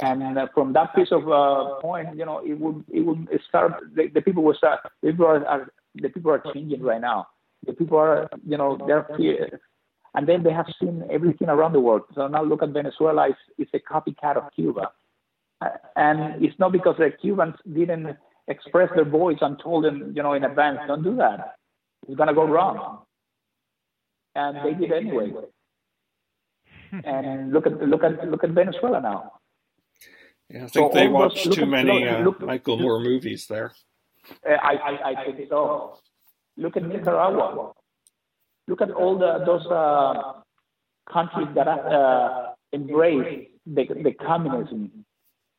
[0.00, 3.72] And uh, from that piece of uh, point, you know, it would it would start.
[3.94, 4.80] The, the people will start.
[5.02, 7.28] People are, are the people are changing right now.
[7.66, 9.06] The people are, you know, they're
[10.14, 12.02] and then they have seen everything around the world.
[12.14, 14.90] So now look at Venezuela, it's, it's a copycat of Cuba.
[15.96, 18.16] And it's not because the Cubans didn't
[18.46, 21.56] express their voice and told them, you know, in advance, don't do that.
[22.06, 23.02] It's going to go wrong.
[24.34, 25.32] And they did anyway.
[27.04, 29.32] and look at look at look at Venezuela now.
[30.48, 33.72] Yeah, I think so they watched too many uh, look, Michael Moore movies there.
[34.46, 35.98] I, I, I think so.
[36.56, 37.72] Look at Nicaragua.
[38.68, 40.42] Look at all the, those uh,
[41.10, 44.92] countries that uh, embrace the, the communism,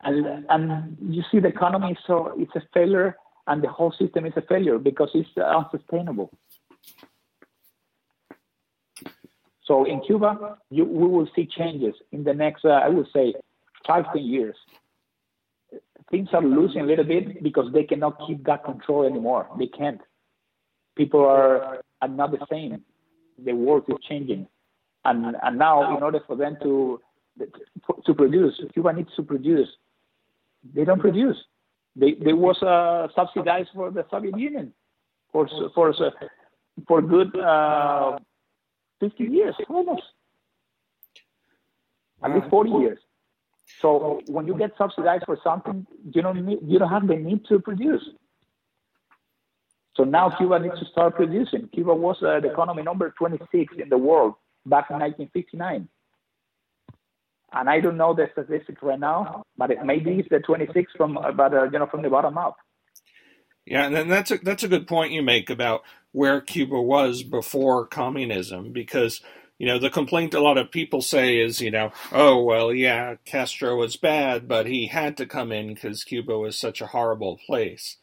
[0.03, 4.33] and and you see the economy so it's a failure, and the whole system is
[4.35, 6.29] a failure because it's unsustainable.
[9.65, 13.33] So in Cuba, you, we will see changes in the next, uh, I would say,
[13.87, 14.55] five ten years.
[16.11, 19.47] Things are losing a little bit because they cannot keep that control anymore.
[19.57, 20.01] They can't.
[20.95, 22.83] People are, are not the same
[23.45, 24.47] the world is changing.
[25.05, 26.99] And, and now, in order for them to
[28.05, 28.61] to produce.
[28.73, 29.69] Cuba needs to produce.
[30.73, 31.37] They don't produce.
[31.95, 34.73] They, they was uh, subsidized for the Soviet Union
[35.31, 35.93] for for
[36.87, 38.17] for good uh,
[38.99, 40.03] 50 years almost,
[42.23, 42.99] at least 40 years.
[43.81, 47.45] So when you get subsidized for something, you don't need, you don't have the need
[47.49, 48.03] to produce.
[49.99, 51.67] So now Cuba needs to start producing.
[51.73, 54.35] Cuba was uh, the economy number 26 in the world
[54.65, 55.89] back in 1959.
[57.51, 61.19] And I don't know the statistics right now, but it maybe it's the 26 from,
[61.35, 62.55] but uh, you know, from the bottom up.
[63.65, 65.81] Yeah, and that's a that's a good point you make about
[66.13, 69.19] where Cuba was before communism, because
[69.57, 73.15] you know the complaint a lot of people say is you know oh well yeah
[73.25, 77.37] Castro was bad, but he had to come in because Cuba was such a horrible
[77.45, 77.97] place,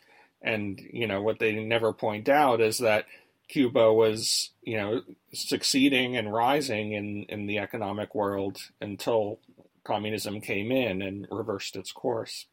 [0.47, 3.05] and you know what they never point out is that
[3.49, 9.38] Cuba was, you know, succeeding and rising in, in the economic world until
[9.84, 12.47] communism came in and reversed its course.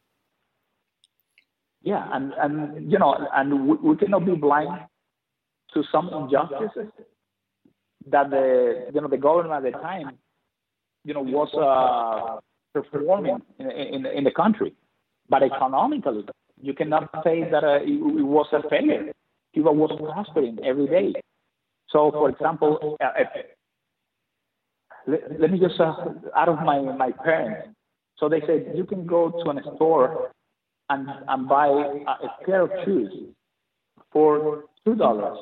[1.82, 4.86] Yeah, and, and you know, and we, we cannot be blind
[5.74, 6.92] to some injustices
[8.10, 10.18] that the you know the government at the time,
[11.04, 12.40] you know, was uh,
[12.72, 14.74] performing in, in, in the country,
[15.28, 16.24] but economically,
[16.64, 19.12] you cannot say that uh, it, it was a failure
[19.54, 21.14] Cuba was prospering every day.
[21.88, 23.28] So, for example, uh, if,
[25.06, 25.94] let, let, me just uh,
[26.36, 27.68] out of my, my parents.
[28.18, 30.32] So they said you can go to a store
[30.90, 33.12] and, and buy a, a pair of shoes
[34.12, 35.38] for two dollars.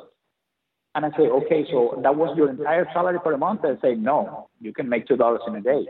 [0.95, 3.61] And I say, okay, so that was your entire salary for a month.
[3.65, 5.87] I say, no, you can make two dollars in a day.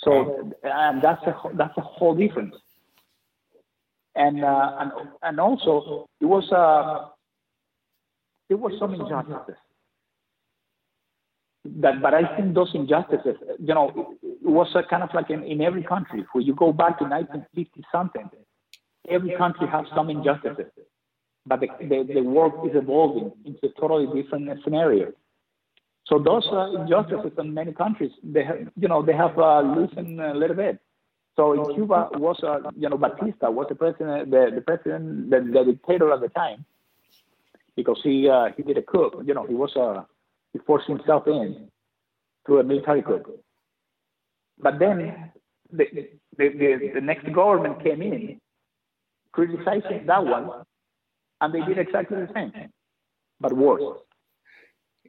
[0.00, 2.54] So, and that's a that's a whole difference
[4.18, 4.92] and uh, and
[5.22, 7.08] and also it was uh,
[8.48, 9.60] there was some injustices.
[11.80, 15.42] That, but I think those injustices, you know, it was a kind of like in,
[15.42, 16.24] in every country.
[16.32, 18.30] When you go back to 1950 something,
[19.08, 20.72] every country has some injustices,
[21.44, 25.12] but the, the, the world is evolving into a totally different scenario.
[26.08, 30.32] So those injustices in many countries, they have, you know, they have uh, loosened a
[30.34, 30.80] little bit.
[31.36, 35.38] So in Cuba was uh, you know Batista was the president the, the president the,
[35.38, 36.64] the dictator at the time
[37.76, 40.02] because he uh, he did a coup you know he was uh,
[40.52, 41.68] he forced himself in
[42.44, 43.22] through a military coup.
[44.60, 45.30] But then
[45.70, 45.84] the,
[46.36, 48.40] the, the, the next government came in
[49.30, 50.50] criticizing that one
[51.40, 52.52] and they did exactly the same
[53.40, 54.00] but worse.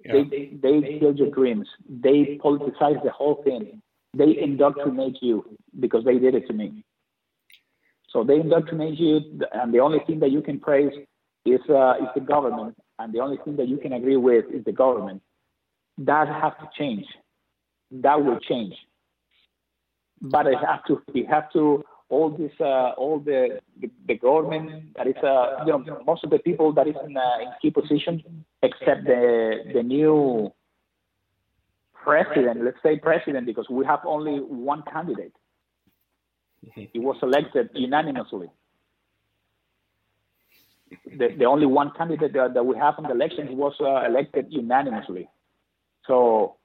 [0.05, 0.23] Yeah.
[0.29, 1.67] They, they killed your dreams.
[1.87, 3.81] They politicize the whole thing
[4.15, 5.45] they indoctrinate you
[5.79, 6.83] because they did it to me.
[8.09, 10.91] So they indoctrinate you, and the only thing that you can praise
[11.45, 14.63] is uh, is the government, and the only thing that you can agree with is
[14.65, 15.21] the government.
[15.99, 17.05] That has to change.
[17.91, 18.73] That will change.
[20.21, 21.03] But it have to.
[21.13, 21.83] We have to.
[22.09, 26.31] All this, uh, all the, the, the government that is, uh, you know, most of
[26.31, 28.23] the people that is in, uh, in key positions,
[28.63, 30.51] except the the new
[32.03, 35.33] president, let's say president, because we have only one candidate.
[36.93, 38.49] He was elected unanimously.
[41.05, 44.47] The, the only one candidate that, that we have in the election was uh, elected
[44.49, 45.29] unanimously.
[46.07, 46.55] So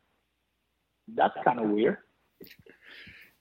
[1.15, 1.99] that's kind of weird.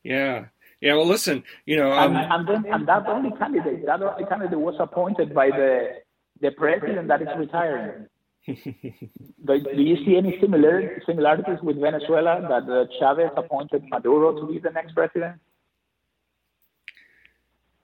[0.04, 0.46] Yeah.
[0.84, 4.26] Yeah, well, listen, you know, um, and, and then and that only candidate, that only
[4.26, 6.02] candidate was appointed by the
[6.42, 8.08] the president that is retiring
[8.46, 8.56] do,
[9.46, 14.60] do you see any similar, similarities with Venezuela that uh, Chavez appointed Maduro to be
[14.60, 15.40] the next president?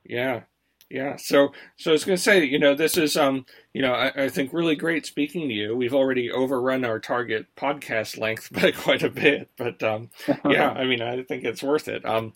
[0.03, 0.41] Yeah,
[0.89, 1.15] yeah.
[1.17, 4.23] So, so I was going to say, you know, this is, um, you know, I,
[4.23, 5.75] I, think really great speaking to you.
[5.75, 10.09] We've already overrun our target podcast length by quite a bit, but um,
[10.45, 12.05] yeah, I mean, I think it's worth it.
[12.05, 12.33] Um,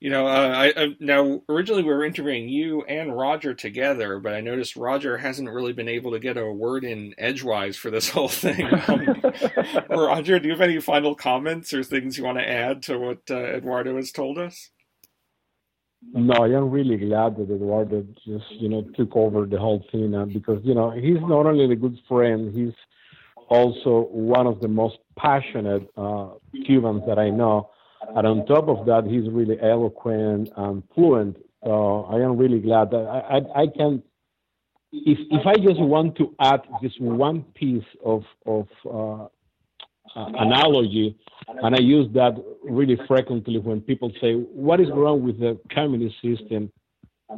[0.00, 4.32] you know, uh, I, I, now originally we were interviewing you and Roger together, but
[4.32, 8.08] I noticed Roger hasn't really been able to get a word in edgewise for this
[8.10, 8.68] whole thing.
[9.90, 12.98] Um, Roger, do you have any final comments or things you want to add to
[12.98, 14.70] what uh, Eduardo has told us?
[16.12, 20.14] No, I am really glad that Eduardo just you know took over the whole thing
[20.14, 22.74] uh, because you know he's not only a good friend, he's
[23.48, 26.30] also one of the most passionate uh,
[26.66, 27.70] Cubans that I know
[28.08, 31.36] and on top of that, he's really eloquent and fluent.
[31.64, 34.02] So I am really glad that I, I, I can.
[34.92, 39.24] If if I just want to add just one piece of of uh,
[40.18, 41.16] uh, analogy,
[41.62, 42.34] and I use that
[42.64, 46.72] really frequently when people say, "What is wrong with the communist system?"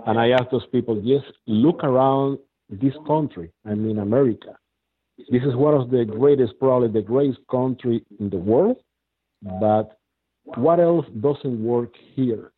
[0.06, 2.38] and I ask those people, just look around
[2.70, 3.52] this country.
[3.66, 4.56] I mean, America.
[5.30, 8.78] This is one of the greatest, probably the greatest country in the world
[9.42, 9.98] but
[10.44, 12.52] what else doesn't work here?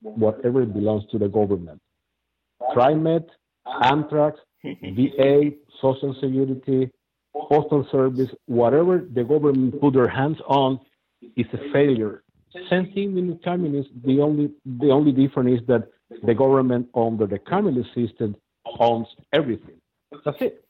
[0.00, 1.80] Whatever belongs to the government.
[2.74, 3.26] TriMet,
[3.66, 6.90] Amtrak, VA, Social Security,
[7.32, 10.78] Postal Service, whatever the government put their hands on
[11.36, 12.22] is a failure.
[12.70, 13.88] Same thing in the communist.
[14.04, 15.88] The only the only difference is that
[16.22, 18.36] the government under the communist system
[18.78, 19.80] owns everything.
[20.24, 20.64] That's it.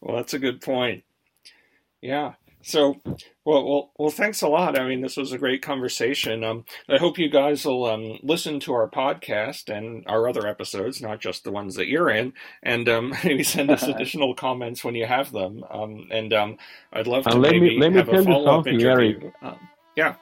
[0.00, 1.04] well, that's a good point.
[2.00, 2.34] Yeah.
[2.66, 3.00] So,
[3.44, 4.76] well, well, well, thanks a lot.
[4.76, 6.42] I mean, this was a great conversation.
[6.42, 11.00] Um, I hope you guys will um, listen to our podcast and our other episodes,
[11.00, 12.32] not just the ones that you're in,
[12.64, 15.62] and um, maybe send us additional comments when you have them.
[15.70, 16.58] Um, and um,
[16.92, 19.20] I'd love to let maybe me, let me have tell a follow up something, interview.
[19.20, 19.34] Eric.
[19.42, 20.16] Um, yeah.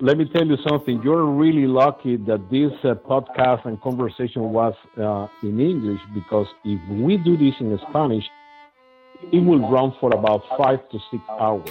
[0.00, 1.02] Let me tell you something.
[1.02, 6.80] You're really lucky that this uh, podcast and conversation was uh, in English because if
[6.88, 8.24] we do this in Spanish,
[9.32, 11.68] it will run for about five to six hours.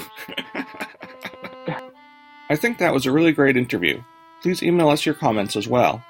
[2.49, 4.01] I think that was a really great interview.
[4.41, 6.03] Please email us your comments as well.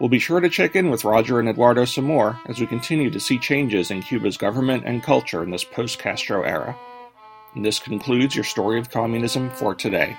[0.00, 3.10] We'll be sure to check in with Roger and Eduardo some more as we continue
[3.10, 6.76] to see changes in Cuba's government and culture in this post Castro era.
[7.54, 10.16] And this concludes your story of communism for today.